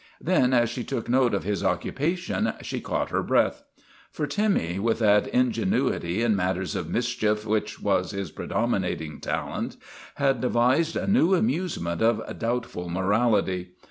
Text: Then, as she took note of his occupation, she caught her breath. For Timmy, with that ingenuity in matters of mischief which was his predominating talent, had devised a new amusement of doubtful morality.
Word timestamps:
Then, 0.19 0.51
as 0.51 0.71
she 0.71 0.83
took 0.83 1.07
note 1.09 1.35
of 1.35 1.43
his 1.43 1.63
occupation, 1.63 2.53
she 2.63 2.81
caught 2.81 3.11
her 3.11 3.21
breath. 3.21 3.61
For 4.11 4.25
Timmy, 4.25 4.79
with 4.79 4.97
that 4.97 5.27
ingenuity 5.27 6.23
in 6.23 6.35
matters 6.35 6.75
of 6.75 6.89
mischief 6.89 7.45
which 7.45 7.79
was 7.79 8.09
his 8.09 8.31
predominating 8.31 9.19
talent, 9.21 9.77
had 10.15 10.41
devised 10.41 10.95
a 10.95 11.05
new 11.05 11.35
amusement 11.35 12.01
of 12.01 12.19
doubtful 12.39 12.89
morality. 12.89 13.73